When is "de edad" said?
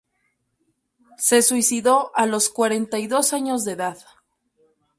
3.65-3.99